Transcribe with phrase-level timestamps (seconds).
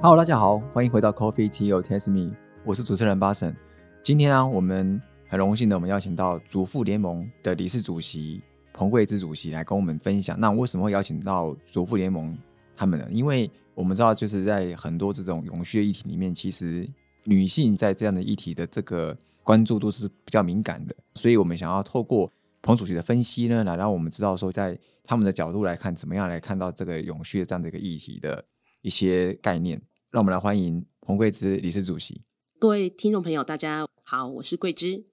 [0.00, 2.32] 好大家好，欢迎回到 Coffee Tea or Test Me，
[2.64, 3.54] 我是主持人巴神。
[4.00, 8.40] 今天啊，我们很荣幸的，我们邀请到主妇联盟的理事主席
[8.72, 10.38] 彭贵芝主席来跟我们分享。
[10.38, 12.38] 那为什么会邀请到主妇联盟
[12.76, 13.08] 他们呢？
[13.10, 16.88] 因为我们知道，就是在很多这种永续议题里面，其实
[17.24, 22.30] 女性在这样的议题的这个关注度是比较敏感的，所以我们想要透过
[22.62, 28.44] 彭主席的分析呢，来让我们知道说，在他们的角度来看，怎么样来看到这个永续的这样的一个议题的
[28.82, 29.82] 一些概念。
[30.10, 32.22] 让我们来欢迎彭桂芝理事主席。
[32.58, 35.04] 各位听众朋友，大家好，我是桂芝。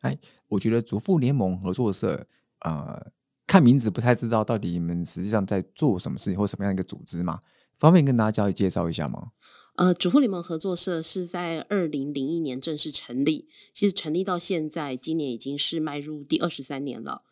[0.00, 2.26] 哎，我觉得主妇联盟合作社，
[2.60, 3.10] 呃，
[3.46, 7.40] 看名字不太知道到底你们实际上在做什么事情或什么样一个组织嘛？
[7.78, 9.32] 方便跟大家交易介绍一下吗？
[9.76, 17.22] 呃，主妇联盟合作社是在二零零一年正式成立，其实成立到现在，今年已经是迈入第二十三年了。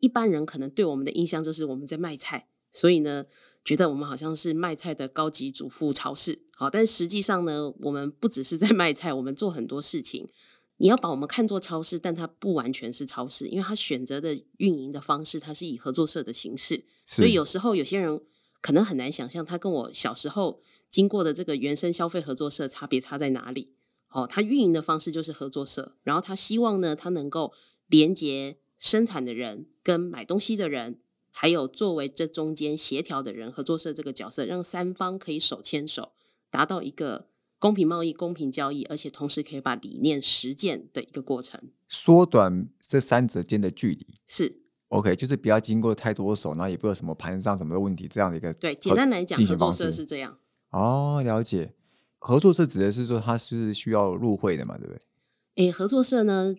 [0.00, 3.26] 一般人可能对我们的印象就是我们在卖菜，所以呢。
[3.66, 10.28] 觉得我们好像是卖菜的高级主妇超市，好，但实际上呢，我们不只是在卖菜，我们做很多事情。
[10.76, 18.20] 你要把我们看作超市，但它不完全是超市，因为它选择的运营的方式，它是以合作社的形式，所以有时候有些人
[18.60, 23.72] 可能很难想象，它跟我小时候经过的这个原生消费合作社差别差在哪里。
[24.10, 27.52] 哦，它运营的方式就是合作社，然后他希望呢，他能够
[27.88, 31.00] 连接生产的人跟买东西的人。
[31.38, 36.12] 还有作为这中间协调的人，合作社这个角色，让三方可以手牵手，
[36.50, 37.26] 达到一个
[37.58, 44.06] 公平贸易、公平交易，而且同时可以把理念实践的一个过程，缩短这三者间的距离。
[44.26, 48.74] 是 OK，就是不要经过太多手，然后也不有什么盘上什么的问题，这样的一个对。
[48.74, 50.38] 简单来讲，合作社是这样。
[50.70, 51.74] 哦，了解。
[52.18, 55.66] 合作社指的是说，它是需要入会的嘛，对不对？
[55.66, 56.54] 诶，合作社呢？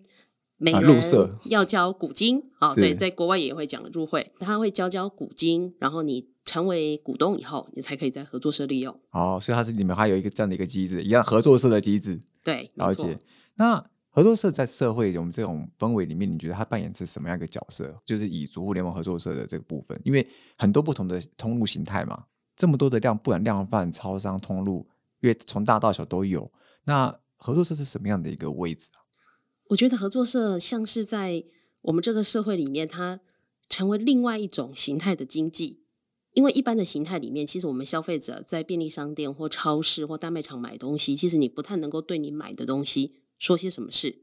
[0.58, 1.00] 每人
[1.44, 8.98] 要交股金哦，对，在国外也会讲入会，他会交交股金，然后你成为股东以后，你才可以在合作社利用。
[9.12, 12.20] 哦，所以它是里面还有一个这样的一个机制，一样合作社的机制。
[12.42, 13.18] 对，了解。
[13.54, 17.94] 那合作社在社会我们这种氛围里面，你觉得它扮演是什么样一个角色？
[18.04, 22.24] 就是以主妇联盟合作社的这个部分，因为很多不同的通路形态嘛，
[22.56, 24.88] 这么多的量，不管量贩、超商通路，
[25.20, 26.50] 因为从大到小都有。
[26.84, 28.98] 那合作社是什么样的一个位置啊？
[29.68, 31.44] 我觉得合作社像是在
[31.82, 33.20] 我们这个社会里面，它
[33.68, 35.80] 成为另外一种形态的经济。
[36.34, 44.18] 因为一般的形态里面，其实我们消费者在便利商店或超市或大卖场买东西，其实你不太能够对你买的东西说些什么事，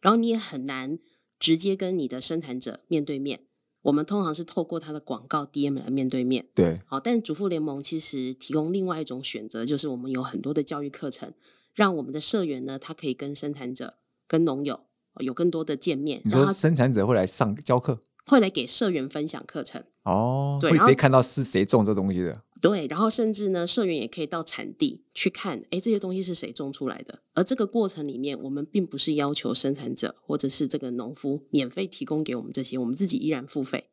[0.00, 0.98] 然后你也很难
[1.38, 3.44] 直接跟你的生产者面对面。
[3.82, 6.48] 我们通常是透过它的广告 DM 来面对面。
[6.54, 11.32] 对，好，但主妇联盟其实提供另外一种选择，就是我们有很多的教育课程，
[11.72, 13.94] 让我们的社员呢，他可以跟生产者、
[14.26, 14.80] 跟农友。
[15.20, 27.20] 有更多的见面，你说生产者会来上教课，会来给社员分享课程哦，对，会直接看到是谁种这东西的，对，然后甚至呢，社员也可以到产地去看，哎，这些东西是谁种出来的？
[27.34, 33.90] 而这个过程里面，我们并不是要求生产者或者是这个农夫免费提供给我们这些，我们自己依然付费。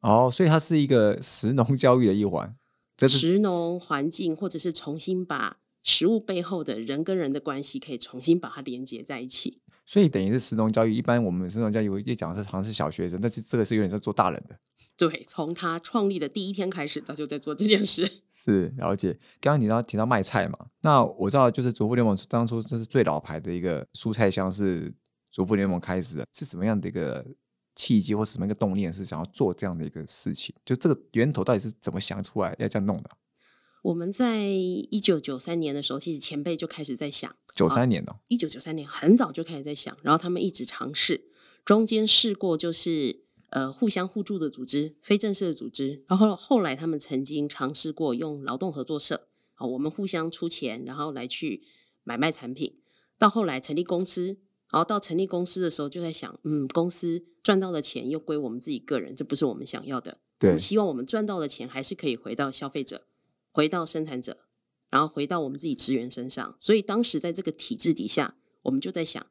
[0.00, 2.54] 哦，所以它是一个食农教育的一环，
[3.08, 9.60] 食农环境，或者是重新把食物背后的人跟人的关系，可以重新把它连接在一起。
[9.88, 14.54] 所以等于是实农教育，一般我们实农教育一讲是好像是小学生，但是这个是有点在做大人的。
[14.98, 18.06] 对，从他创立的第一天开始，他就在做这件事。
[18.30, 19.14] 是了解。
[19.40, 24.92] 刚刚你到提到卖菜嘛，那我知道就是卓富联盟当初这是最老牌的一个蔬菜箱，是
[25.32, 27.24] 卓富联盟开始的，是什么样的一个
[27.74, 30.54] 契机或什么一个动力，是想要做这样的一个事情？
[30.66, 33.08] 就这个源头到底是怎么想出来要这样弄的？
[33.82, 37.34] 我们在一九九三年的时候，其实前辈就开始在想。
[37.54, 41.24] 九三年哦，一九九三年很早就开始在想，然后他们一直尝试，
[41.64, 51.64] 中间试过就是呃互相互助的组织，非正式的组织，然后后来他们曾经尝试过用劳动合作社，啊，我们互相出钱，然后来去
[52.04, 52.76] 买卖产品，
[53.18, 54.38] 到后来成立公司，
[54.70, 63.02] 然后到成立公司的时候就在想，嗯，公司赚到的钱又归我们自己个人，这不是我们想要的，对，希望我们赚到的钱还是可以回到消费者。
[63.50, 64.38] 回到生产者，
[64.90, 66.56] 然后回到我们自己职员身上。
[66.58, 69.26] 所以当时在这个体制底下，我们就在想，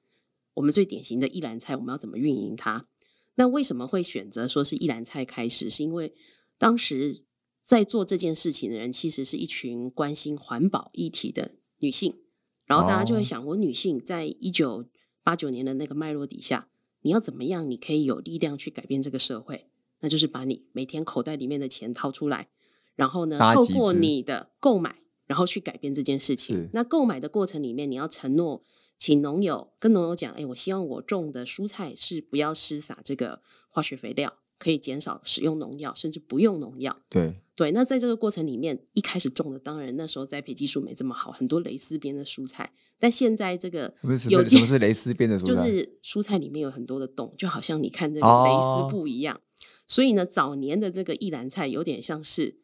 [0.55, 2.87] 我们最典型的一篮菜，我们要怎么运营它？
[3.35, 5.69] 那为什么会选择说是一篮菜开始？
[5.69, 6.13] 是因为
[6.57, 7.25] 当时
[7.61, 12.19] 在做这件事情的人，其实是一群关心环保议题的女性。
[12.65, 14.85] 然后大家就会想，我女性在一九
[15.23, 16.67] 八九年的那个脉络底下，
[17.01, 17.69] 你要怎么样？
[17.69, 19.69] 你可以有力量去改变这个社会？
[19.99, 22.49] 那就是把你每天口袋里面的钱掏出来。
[22.97, 26.69] 然后呢，透过你的购买，然后去改变这件事情。
[26.73, 28.61] 那购买的过程里面，你要承诺，
[28.97, 36.97] 请农友跟农友讲，哎，我希望我种的蔬菜是不要施撒这个化学肥料，可以减少使用农药，甚至不用农药。
[37.07, 42.73] 对，对，那在这个过程里面，一开始种的当然那时候栽培技术没这么好，很多蕾丝边的蔬菜。
[42.99, 43.93] 但现在这个
[44.27, 45.77] 有 什么是蕾丝边的蔬菜就？
[45.77, 49.39] 是蔬菜里面有很多的洞，就好像你看这个蕾哦丝布一样。
[49.87, 52.57] 所以呢，早年的这个一兰菜有点像是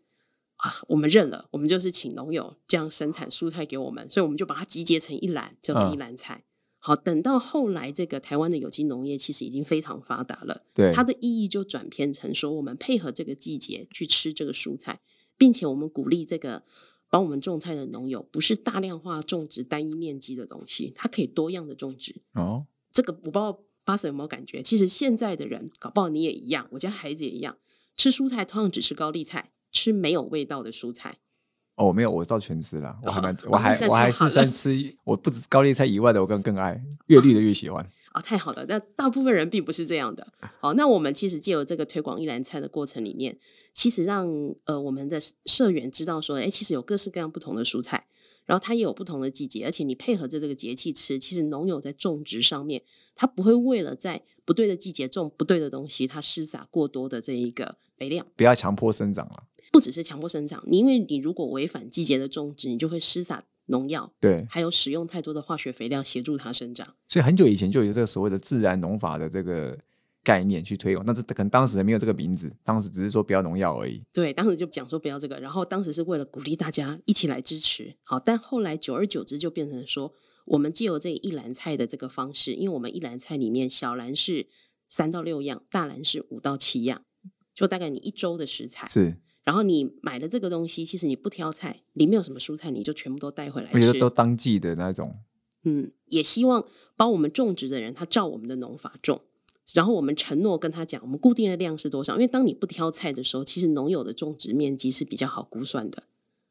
[0.63, 6.45] 啊，我们认了，我们就是请农友这样生产蔬菜给我们，所以我们就把它集结成一篮，叫做嗯一篮菜。
[6.80, 15.01] 好，等到后来这个台湾的有机农业其实已经非常发达了，对，它的意义就转变成说，我们配合这个季节去吃这个蔬菜，
[15.38, 16.63] 并且我们鼓励这个
[17.10, 22.21] 帮我们种菜的农友，不是大量化种植单一面积的东西，它可以多样的种植。
[22.36, 27.57] 哦，这个我不知道巴斯有没有感觉，其实现在的人搞不好你也一样，我家孩子也一样，
[27.98, 31.18] 吃蔬菜通常只吃高丽菜，吃没有味道的蔬菜。
[31.75, 37.86] 哦，没有，我照全吃了，我还蛮哦，我还那我还是太好了算吃，我不止高丽菜以外的，我更更爱，越绿的越喜欢。
[38.12, 38.64] 啊，太好了！
[38.68, 40.31] 那大部分人并不是这样的。
[40.60, 43.40] 好，那我们其实借由这个推广一篮菜的过程里面，
[43.74, 44.30] 其实让
[44.66, 45.18] 呃我们的
[45.48, 48.06] 社员知道说，哎，其实有各式各样不同的蔬菜，
[48.46, 52.84] 然后它也有不同的季节，而且你配合着这个节气吃，其实农友在种植上面，
[53.16, 58.24] 他不会为了在不对的季节种不对的东西，他施洒过多的这一个肥料。
[58.36, 59.46] 不要强迫生长了。
[59.74, 66.96] 不只是强迫生长，你因为你如果违反季节的种植，你就会施撒农药，对，还有使用太多的化学肥料协助它生长。
[67.08, 69.75] 所以很久以前就有这个所谓的自然农法的这个
[70.24, 74.04] 概念去推广，但是可能当时没有这个名字，当时只是说不要农药而已。
[74.14, 77.96] 对，当时就讲说不要这个，然后当时是为了鼓励大家一起来支持。
[78.04, 80.14] 好，但后来久而久之就变成说，
[80.46, 84.46] 我们借由这一篮菜的这个方式，因为我们一篮菜里面小篮是
[84.88, 87.04] 三到六样，大篮是五到七样，
[87.56, 88.86] 就大概你一周的食材。
[88.86, 94.00] 是，然后你买了这个东西，其实你不挑菜，里面有什么蔬菜，你就全部都带回来而且吃。
[94.00, 95.18] 都当季的那种。
[95.66, 99.22] 嗯，也希望帮我们种植的人，他照我们的农法种，
[99.74, 102.13] 然后我们承诺跟他讲，我们固定的量是多少。
[102.13, 106.04] 因为当你不挑菜的时候，其实农友的种植面积是比较好估算的，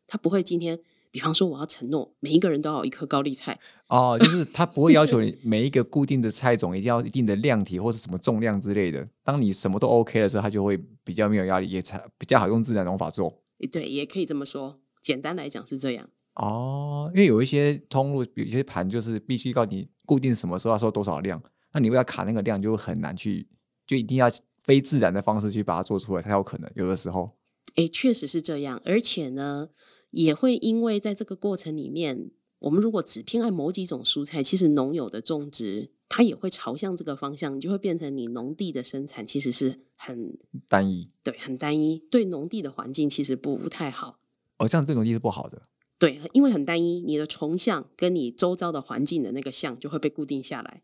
[0.07, 0.81] 他不会今天，
[1.13, 3.57] 比方说我要承诺每一个人都要有一颗高丽菜，
[3.87, 9.07] 哦，就是他不会要求你每一个固定的菜种一定要一定的量体或是什么重量之类的。
[9.23, 13.43] 当你什么都 OK 的时候，他就会比较没有压力，也才比较好用自然农法做。
[13.61, 14.81] 诶对，也可以这么说。
[15.03, 16.09] 简单来讲是这样。
[16.37, 21.41] 哦，因为有一些通路，有一些盘就是必须告诉你固定什么时候要收多少量，
[21.75, 23.47] 那你为了卡那个量，就会很难去，
[23.87, 24.29] 就一定要
[24.63, 26.71] 非自然的方式去把它做出来，才有可能。
[26.75, 27.37] 有的时候，
[27.75, 29.69] 哎，确实是这样，而且呢，
[30.13, 32.31] 也会因为在这个过程里面，
[32.61, 40.39] 我们如果只偏爱某几种蔬菜，其实农友的种植它也会朝向这个方向，你就会变成你农地的生产其实是很
[40.69, 44.19] 单一对很单一，对农地的环境其实不太好。
[44.59, 45.63] 哦，这样对农地是不好的。
[45.99, 50.83] 对，因为很单一，你的虫相跟你周遭的环境的那个相就会被固定下来。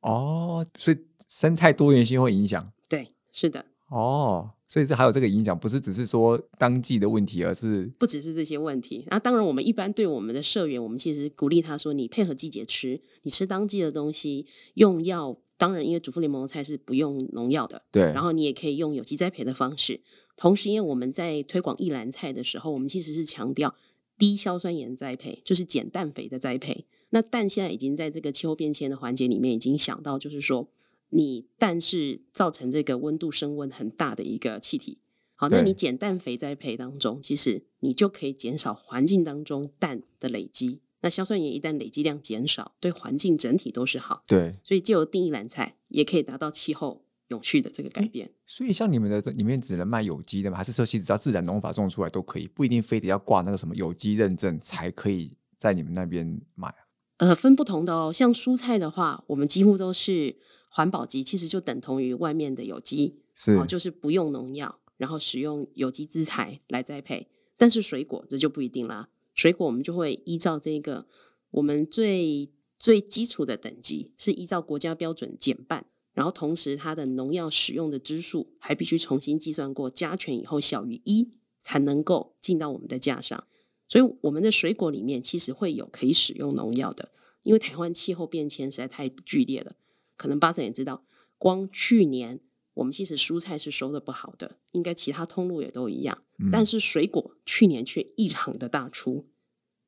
[0.00, 2.72] 哦，所以生态多元性会影响。
[2.88, 9.04] 对，是的，哦，所以这还有这个影响，不是只是说当季的问题，而是不只是这些问题。
[9.10, 15.38] 那当然，我们一般对我们的社员，我们其实鼓励他说，你配合季节吃，你吃当季的东西，用药。
[15.56, 20.00] 当然，因为主妇联盟菜是不用农药的，对，然后你也可以用有机栽培的方式。
[20.36, 23.74] 同时，因为我们在推广一篮菜的时候，我们其实是强调
[24.16, 26.86] 低硝酸盐栽培，就是减氮肥的栽培。
[27.10, 30.68] 那氮现在已经在这个气候变迁的环节里面已经想到，就是说
[31.10, 34.98] 你氮是造成这个温度升温很大的一个气体。
[35.34, 40.80] 好，那你减氮肥栽培当中，其实你就可以减少环境当中氮的累积。
[41.00, 44.24] 那硝酸盐一旦累积量减少，对环境整体都是好。
[44.26, 44.58] 对。
[44.64, 48.32] 所以，借由定一篮菜，也可以达到气候永续的这个改变。
[48.44, 50.56] 所以像你们的里面只能卖有机的吗？
[50.56, 56.82] 还是说其实只要自然农法种出来都可以，不一定非得要挂那个什么有机认证才可以在你们那边买啊？
[57.18, 58.12] 呃，分不同的哦。
[58.12, 60.36] 像蔬菜的话，我们几乎都是
[60.68, 67.28] 环保级，其实就等同于外面的有机，是哦，就是不用农药，然后使用有机资材来栽培。
[67.56, 71.06] 但是水果这就不一定啦，水果我们就会依照这个
[71.50, 83.42] 我们最最基础的等级是依照国家标准减半，然后同时它的农药使用的支数还必须重新计算过，加权以后小于一才能够进到我们的架上。
[83.88, 87.10] 所以我们的水果里面其实会有可以使用农药的，
[87.42, 89.74] 因为台湾气候变迁实在太剧烈了。
[90.18, 91.02] 可能巴森也知道，
[91.38, 92.40] 光去年
[92.74, 99.24] 我们其实蔬菜是收的不好的，应该其他通路也都一样，嗯但是水果去年却异常的大出。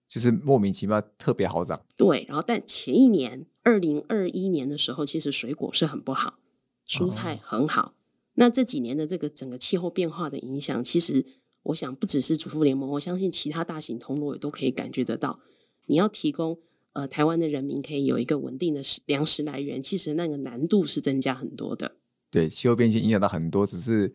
[0.08, 1.84] 就是莫名其妙特别好涨。
[1.96, 6.40] 对，然后但前一年二零二一年的时候，其实水果是很不好，
[6.88, 7.94] 蔬菜很好。
[8.34, 11.24] 那这几年的这个整个气候变化的影响，其实
[11.62, 15.38] 我想不只是主妇联盟，我相信其他大型通路也都可以感觉得到。
[15.86, 16.58] 你要提供
[16.92, 21.96] 呃台湾的人民可以有一个稳定的食粮食来源，其实那个难度是增加很多的。
[22.30, 24.14] 对，气候变迁影响到很多，只是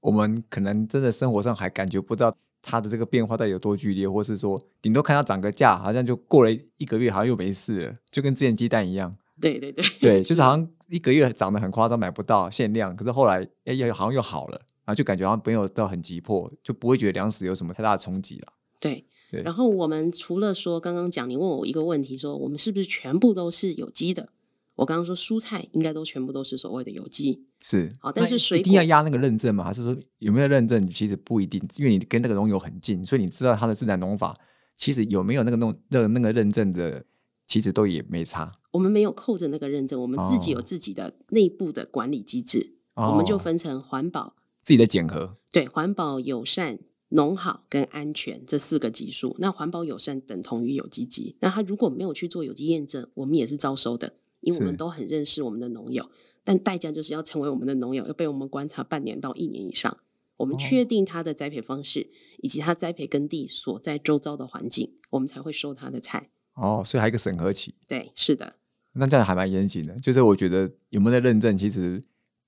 [0.00, 9.14] 我们可能真的生活上还感觉不到它的这个变化到底有多剧烈，或是说顶多看它涨个价，好像就过了一个月，好像又没事了，就跟之前鸡蛋一样。
[9.40, 18.52] 对对对，对， 就是好像一个月涨得很夸张，买不到限量，可是后来哎又好像又好了，然后就感觉好像没有到很急迫，就不会觉得粮食有什么太大的冲击了。
[18.80, 19.04] 对。
[19.32, 24.28] 对然后我们除了说刚刚讲，你问我一个问题，说我们是不是全部都是有机的？
[24.74, 27.46] 我刚刚说蔬菜应该都全部都是所谓的有机。
[27.60, 29.64] 是，好但是水果一定要压那个认证吗？
[29.64, 30.86] 还是说有没有认证？
[30.90, 34.38] 其实不一定，因为你跟那个农友很近，所以你知道它的自然农法，
[34.76, 37.04] 其实有没有那个弄那个那个认证的，
[37.46, 38.58] 其实都也没差。
[38.72, 45.34] 我们没有扣着那个认证，我们自己有哦自己的内部的管理机制，我们就哦分成环保、自己的检核。
[45.52, 46.78] 对环保、友善、
[47.14, 49.36] 农好跟安全这四个级数。
[49.38, 56.10] 那环保友善等同于有机级，那他如果没有去做有机验证，我们也是招收的，因为我们都很认识我们的农友，
[56.44, 59.96] 但代价就是要成为我们的农友，要被我们观察半年到一年以上。
[60.38, 66.30] 我们哦确定他的栽培方式以及他栽培耕地所在周遭的环境，我们才会收他的菜。
[66.54, 68.56] 哦，所以还有一个审核期，对，是的，
[68.94, 69.94] 那这样还蛮严谨的。
[70.00, 72.02] 就是我觉得有没有在认证，其实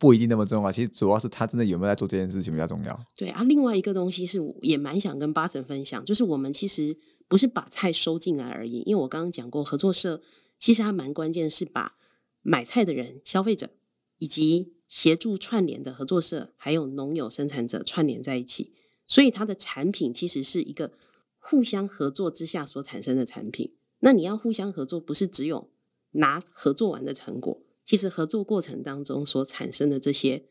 [0.04, 3.06] 不一定那么重要，其实主要是他真的有没有在做这件事情比较重要。
[3.16, 6.94] 对啊，另外一个东西是也蛮想跟八神分享，就是我们其实
[7.26, 10.20] 不是把菜收进来而已，因为我刚刚讲过，合作社
[10.58, 11.94] 其实它蛮关键，是把
[12.42, 13.70] 买菜的人、消费者
[14.18, 18.74] 以及协助串联的合作社，还有农友生产者串联在一起，
[19.06, 20.92] 所以它的产品其实是一个
[21.38, 23.74] 互相合作之下所产生的产品。
[24.00, 25.70] 那你要互相合作，不是只有
[26.10, 30.44] 拿合作完的成果，其实合作过程当中所产生的这些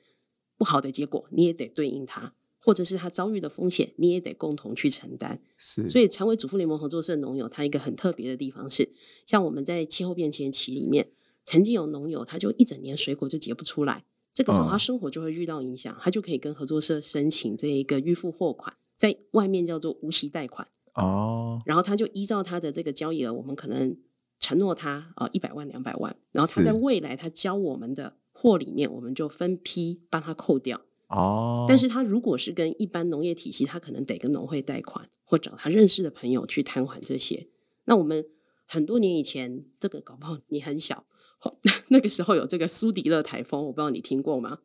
[0.57, 5.41] 不好的结果，你也得对应它，或者是他遭遇的风险，你也得共同去承担。
[5.57, 8.93] 是，所以，成为主妇联盟合作社农友，它一个很特别的地方是，
[9.25, 11.09] 像我们在气候变迁期里面，
[11.43, 20.67] 曾经有农友他就一整年水果就结不出来，这个时候嗯他生活就会遇到影响，他就可以跟合作社申请这一个预付货款，在外面叫做无息贷款。
[20.93, 23.97] 哦，然后他就依照他的这个交易额，我们可能
[24.43, 30.81] 承诺他呃一百万两百万，然后他在未来他交我们的货里面，我们就分批帮他扣掉。
[31.07, 37.47] 哦，但是他如果是跟一般农业体系，他可能得跟农会贷款，或找他认识的朋友去摊还这些。
[37.85, 38.25] 那我们
[38.65, 41.05] 很多年以前，这个搞不好你很小，
[41.87, 44.59] 那个时候有这个苏迪勒台风，我不知道你听过吗？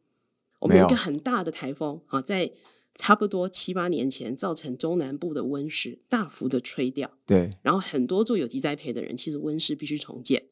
[0.59, 2.51] 我们有一个很大的台风啊，在
[2.99, 10.49] 差不多七八年前，造成中南部的温室大幅的吹掉，对，然后很多做有机栽培的人，其实温室必须重建，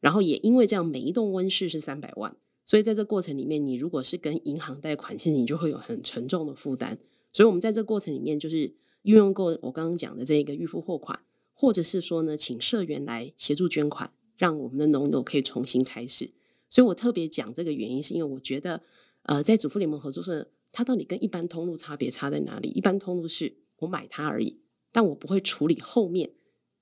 [0.00, 6.98] 然后也因为这样，每一栋温室是三百万，所以在这过程里面，你如果是跟银行贷款，其实你就会有很沉重的负担。
[7.32, 11.20] 所以我们在这过程里面，就是运用过我刚刚讲的这个预付货款，
[11.54, 16.32] 或者是说呢，请社员来协助捐款，让我们的农友可以重新开始。
[16.68, 18.82] 所以我特别讲这个原因，是因为我觉得，
[19.22, 22.68] 呃，在主妇联盟合作社，它到底跟一般通路差别差在哪里？
[22.68, 24.60] 一般通路是我买它而已，
[24.92, 26.32] 但我不会处理后面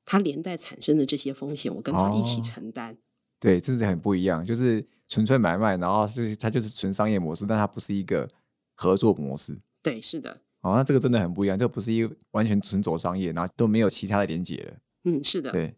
[0.04, 2.98] 它连带产生的这些风险，我跟它一起哦承担。
[3.38, 8.28] 对，这是很不一样，就是纯粹买卖，然后就是它就是纯商业模式，但它不是一个
[8.74, 9.56] 合作模式。
[9.80, 14.76] 对，是的，哦，那这个真的很不一样，这不是一个完全纯走商业，然后都没有其他的连接了。
[15.04, 15.72] 嗯，是的，对，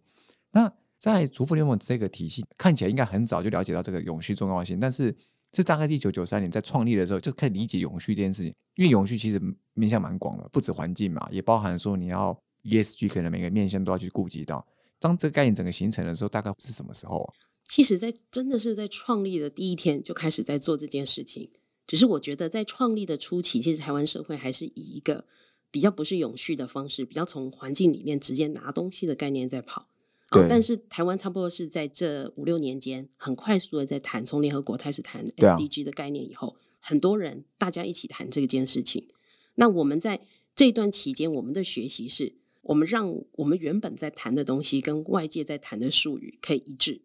[0.52, 5.14] 那在主妇联盟这个体系看起来应该很早就了解到这个永续重要性，但是
[5.56, 9.40] 是大概一九九三年在创立的时候就可以理解永续这件事情，因为永续其实
[9.74, 14.66] 面向蛮广的，不止环境嘛，也包含说你要 ESG，可能每个面向都要去顾及到。
[14.98, 17.34] 当这个概念整个形成的时候，大概是什么时候啊？
[17.68, 21.50] 其实在，真的是在创立的第一天就开始在做这件事情。
[21.86, 25.24] 只是我觉得在创立的初期，其实台湾社会还是以一个
[25.70, 29.86] 比较不是永续的方式，比较从环境里面直接拿东西的概念在跑。
[30.28, 30.46] 啊对。
[30.48, 39.08] 但是台湾差不多是在这五六年间，很快速的在谈，从联合国开始谈 SDG 的概念以后，很多人大家一起谈这件事情。
[39.56, 40.20] 那我们在
[40.54, 47.02] 这段期间，我们的学习是，我们让我们原本在谈的东西跟外界在谈的术语可以一致，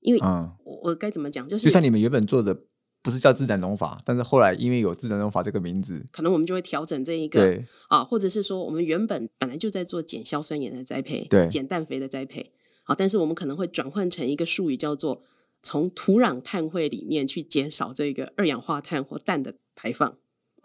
[0.00, 2.56] 因为嗯，我我该怎么讲，就是就像你们原本做的
[3.02, 7.64] 不是叫自然农法，但是后来因为有自然农法这个名字，可能我们就会调整这一个对。
[7.88, 11.48] 啊，或者是说我们原本本来就在做减硝酸盐的栽培，对。
[11.48, 12.52] 减氮肥的栽培，
[12.82, 15.22] 好，但是我们可能会转换成一个术语叫做
[15.62, 20.16] 从土壤碳汇里面去减少这个二氧化碳或氮的排放，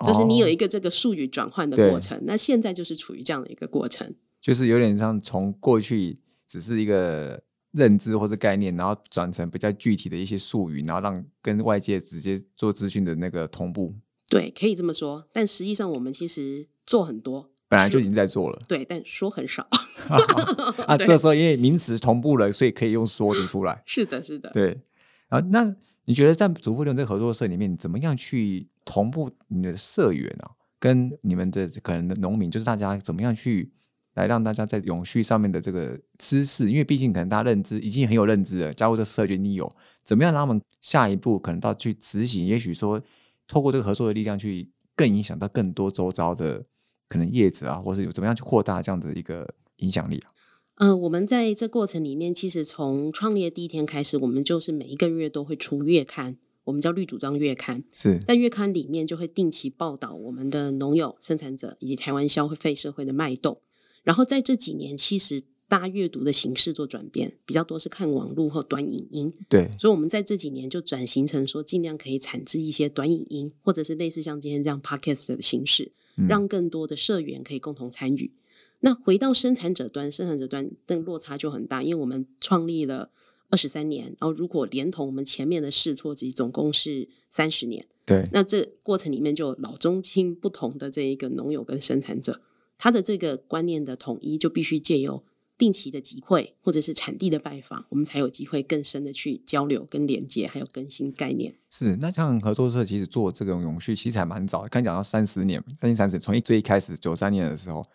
[0.05, 2.21] 就是你有哦一个这个术语转换的过程。
[2.25, 4.15] 那现在就是处于这样的一个过程。
[4.39, 13.93] 就是有点像从过去只是一个认知或者概念，然后转成比较具体的一些术语，然后让跟外界直接做资讯的那个同步，
[14.29, 15.27] 对，可以这么说。
[15.33, 18.61] 但实际上我们其实做很多，本来就已经在做了。
[18.67, 19.67] 对，但说很少。
[20.87, 23.81] 啊，对这时候因为名词同步了，所以可以用说的出来。
[23.85, 24.81] 是的，是的，对，
[25.29, 33.73] 啊，那你觉得在主妇联盟这个合作社里面，你怎么样去同步你的社员啊，跟你们的可能的农民，就是大家怎么样去
[34.13, 39.69] 来让大家在永续上面的这个知识，因为毕竟可能大家认知已经很有认知了，加入这个社群你有，
[40.05, 42.45] 怎么样让他们下一步可能到去执行？
[42.45, 43.01] 也许说
[43.45, 46.63] 透过这个合作的力量去更影响到更多周遭的
[47.07, 50.31] 可能叶子啊，或是有怎么样去扩大这样的一个影响力啊？
[50.75, 57.83] 呃，我们在这过程里面，其实从创立第一天开始，我们就是每一个月都会出月刊，我们叫绿主张月刊。
[57.91, 63.59] 是在月刊里面就会定期报道我们的农友、生产者以及台湾消费社会的脉动。
[64.03, 69.33] 然后在这几年，其实大家阅读的形式做转变，比较多是看网络或短影音。
[69.49, 75.91] 对，所以我们在这几年就转型成说，尽量可以产制一些短影音，或者是类似像今天这样 podcast 的形式，
[76.27, 78.31] 让更多的社员可以共同参与。
[78.79, 83.09] 那回到生产者端，生产者端的落差就很大，因为我们创立了
[83.49, 87.85] 二十三年，然后如果连同我们前面的试错机，总共是三十年。
[88.05, 92.41] 对，那这过程里面就老中青不同的这一个农友跟生产者，
[92.77, 95.23] 他的这个观念的统一，就必须借由
[95.57, 101.55] 定期的集会或者是产地的拜访，我们才有机会更深的去交流、跟连接，还有更新概念。
[101.69, 107.85] 是那像合作社其实做这种永续，其实还蛮早，刚讲到三十年，将近三十，从一最一开始九三年的时候。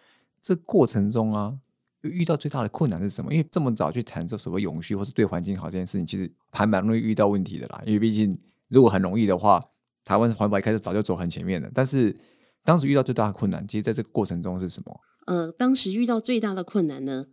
[0.44, 1.56] 这过程中啊，
[2.00, 3.32] 遇到最大的困难是什么？
[3.32, 7.80] 因为这么早去谈这所谓永续或是对环境好这件事情，其实还蛮容易遇到问题的啦。
[7.86, 9.62] 因为毕竟如果很容易的话，
[10.04, 11.70] 台湾环保一开始早就走很前面了。
[11.72, 12.12] 但是
[12.64, 15.00] 当时遇到最大的困难，其实在这个过程中是什么？
[15.26, 17.26] 呃，当时遇到最大的困难呢，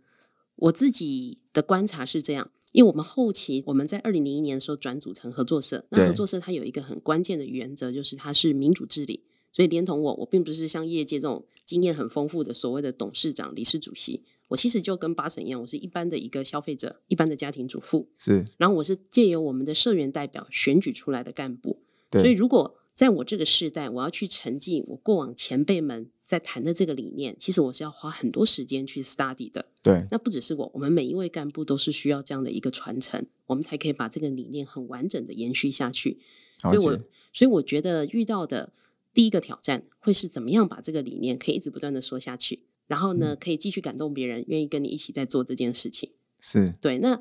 [0.60, 9.24] 我自己的观察是这样：，因为我们后期我们在二零零一年的时候转组成合作社，那合作社它有一个很关键的原则，就是它是民主治理。
[9.52, 14.22] 所以连同我，我并不是像业界这种经验很丰富的所谓的董事长、理事、主席。
[14.46, 18.08] 我其实就跟八神一样，我是一般的一个消费者，一般的家庭主妇。
[18.16, 21.82] 是，然后我是借由我们的社员代表选举出来的干部。
[22.12, 29.64] 所以如果在我这个时代，我要去沉浸我过往前辈们在谈的这个理念，其实我是要花很多时间去 study 的。
[29.82, 36.20] 对，那不只是我，我们每一位干部都是需要这样的一个传承，我们才可以把这个理念很完整的延续下去。
[36.58, 37.00] 所以我
[37.32, 38.74] 所以我觉得遇到的。
[39.14, 46.12] 第一个挑战会是怎么样把这个理念可以一直不断的说下去，然后呢，可以继续感动别人，愿意跟你一起在做这件事情。
[46.38, 46.98] 是对。
[46.98, 47.18] 那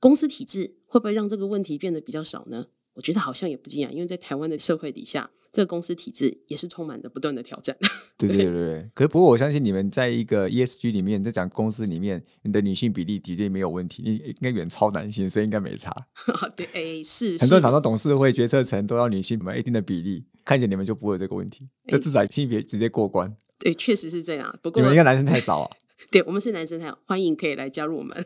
[0.00, 2.68] 公司体制会不会让这个问题变得比较少呢？
[2.96, 7.76] 我觉得好像也不尽然，因为在台湾的社会底下，这个公司体制也是充满着不断的挑战。
[8.18, 8.90] 对对对对。
[8.94, 15.94] 可是不过我相信你们在一个 ESG 里面，在讲公司里面，你的女性比例绝对没有问题，你应该远超男性，所以应该没差。
[16.56, 20.24] 对，哎，是很多厂商董事会决策层都要女性满一定的比例。
[20.44, 23.36] 看见你们就不会有这个问题，这至少性别直接过关。
[23.58, 24.58] 对，确实是这样。
[24.62, 25.70] 不过你们应该男生太少啊。
[26.08, 28.24] 对，我们是男生太少，欢迎可以来加入我们。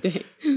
[0.00, 0.10] 对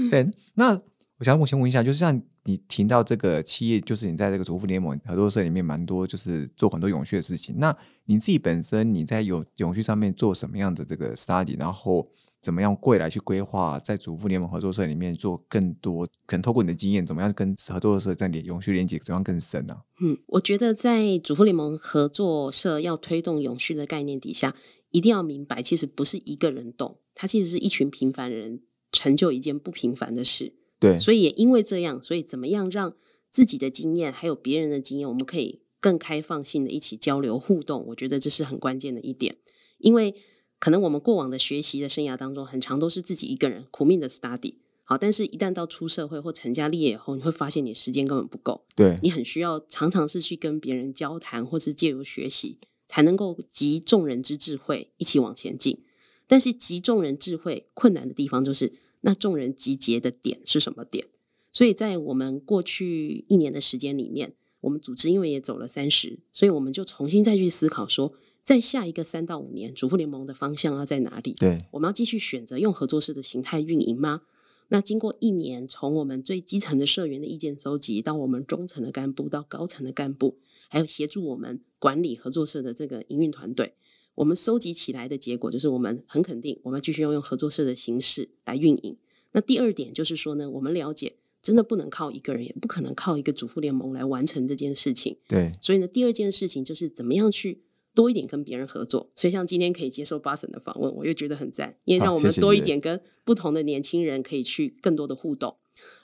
[0.08, 0.80] 对，那
[1.24, 7.56] 想我先问一下，就是像你提到这个企业，就是你在这个主妇联盟合作社里面蛮多，就是做很多永续的事情。
[7.58, 12.08] 那你自己本身你在有永续上面做什么样的这个 study，然后？
[12.44, 16.06] 怎么样未来去规划，在主妇联盟合作社里面做更多？
[16.26, 19.74] 可能透过你的经验，怎么样跟合作社在连永续连接，怎么样更深呢？
[20.02, 24.54] 嗯，我觉得在主妇联盟合作社要推动永续的概念底下，
[24.90, 28.60] 一定要明白，其实不是一个人懂，它其实是一群平凡人
[28.92, 30.52] 成就一件不平凡的事。
[30.84, 32.94] 对，所以也因为这样，所以怎么样让
[33.30, 39.36] 自己的经验还有别人的经验，我们可以更开放性的一起交流互动，我觉得这是很关键的一点，
[39.78, 40.14] 因为。
[40.60, 55.84] 可能我们过往的学习的生涯当中，很长都是自己一个人苦命的 study，好，但是一旦到出社会或成家立业以后，你会发现你时间根本不够，对你很需要常常是去跟别人交谈，或是借由学习，才能够集众人之智慧一起往前进。
[56.26, 58.72] 但是集众人智慧困难的地方就是，
[59.06, 61.06] 那众人集结的点是什么点？
[61.52, 68.14] 所以在我们过去一年的时间里面，我们组织因为也走了三十，所以我们就重新再去思考说。
[68.42, 71.32] 在下一个三到五年，主妇联盟的方向要在哪里？
[71.32, 74.20] 对，我们要继续选择用合作社的形态运营吗？
[74.68, 80.36] 那经过一年，从我们最基层的社员的意见收集，到我们中层的干部，到高层的干部，
[80.68, 83.72] 还有协助我们管理合作社的这个营运团队，
[84.16, 88.96] 我们收集起来的结果就是，我们很肯定，我们继续要用合作社的形式来运营。
[89.32, 95.16] 那第二点就是说呢，我们了解，真的不能靠一个人，也不可能靠一个主妇联盟来完成这件事情。
[95.26, 97.62] 对，所以呢，第二件事情就是怎么样去。
[97.96, 105.54] 多一点跟别人合作，所以像今天可以接受巴神的访问，我又觉得很赞，因为让我们多一点跟不同的年轻人可以去更多的互动。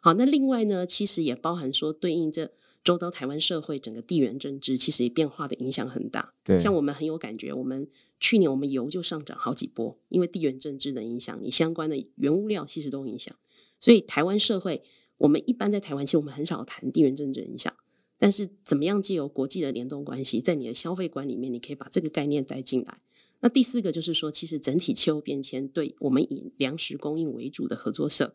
[0.01, 6.35] 好，那另外呢，其实也包含说对应着周遭台湾社会整个地缘政治，其实也变化的影响很大。
[6.45, 7.88] 对，像我们很有感觉，我们
[8.19, 13.35] 去年我们油就上涨好几波，因为地缘政治的影响，你相关的原物料其实都影响，
[13.79, 14.83] 所以台湾社会
[15.19, 17.75] 我们一般在台湾，其实我们很少谈地缘政治影响。
[18.23, 23.01] 但是，怎么样借由国际的联动关系，在你的消费观里面，你可以把这个概念带进来。
[23.40, 28.35] 那第四个就是说，其实整体气候变迁对我们以粮食供应为主的合作社，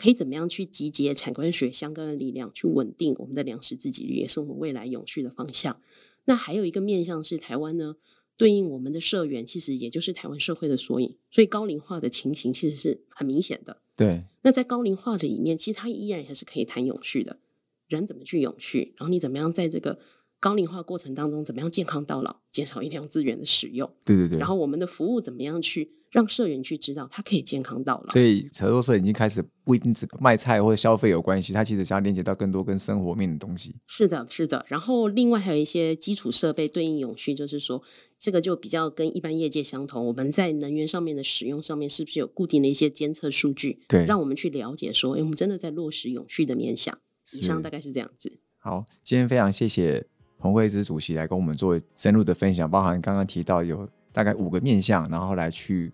[0.00, 5.78] 可以怎么样去集结产官学相关的力量，去稳定我们的粮食自给率，也是我们未来永续的方向。
[6.24, 7.96] 那还有一个面向是台湾呢，
[8.38, 11.16] 对应我们的社员，其实也就是台湾社会的缩影。
[11.30, 13.82] 所以高龄化的情形其实是很明显的。
[13.94, 14.20] 对。
[14.40, 17.38] 那在高龄化的里面，其实它依然还是可以谈永续的。
[17.86, 18.94] 人怎么去永续？
[18.96, 19.98] 然后你怎么样在这个
[20.40, 23.88] 高龄化过程当中，怎么样健康到老，减少医疗资源的使用？
[24.04, 24.38] 对对对。
[24.38, 28.12] 然后我们的服务怎么样去让社员去知道他可以健康到老？
[28.12, 33.76] 所以合作社已经开始不一定只卖菜或者消费有关系，它其实想要连接到更多跟生活面的东西。
[33.86, 34.64] 是的，是的。
[34.66, 37.82] 然后另外还有一些基础设备对应永续，就是说
[38.18, 40.06] 这个就比较跟一般业界相同。
[40.06, 43.82] 我们在能源上面的使用上面，是不是有固定的一些监测数据？
[43.86, 46.98] 对，让我们去了解说，哎，我们真的在落实永续的面向。
[47.34, 48.38] 以上大概是这样子。
[48.58, 50.06] 好，今天非常谢谢
[50.40, 55.92] 彭慧芝主席来跟我们做深入的分享，包含刚刚提到有大概五个面向，然后来去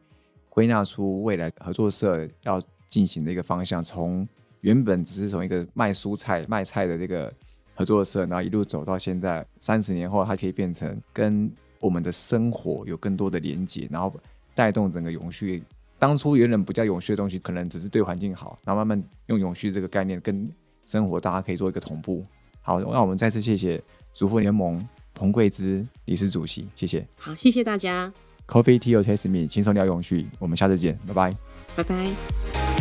[0.48, 3.82] 归纳出未来合作社要进行的一个方向。
[3.82, 4.24] 从
[4.60, 7.32] 原本只是从一个卖蔬菜、卖菜的这个
[7.74, 14.14] 合作社，然后一路走到现在，三十年后它可以变成跟我们的生活有更多的连接，然后
[14.54, 15.62] 带动整个永续。
[15.98, 20.48] 当初原本不叫永续的东西，可能只是对环境好，然后慢慢用永续这个概念跟
[20.84, 22.24] 生活大家可以做一个同步。
[22.60, 23.82] 好，那我们再次谢谢
[24.16, 27.06] 主妇联盟彭桂芝理事主席，谢谢。
[27.16, 28.10] 好，谢谢大家。
[28.48, 30.26] Coffee Tea or Taste Me，轻松聊永续。
[30.38, 31.36] 我们下次见，拜拜。
[31.76, 32.75] 拜拜。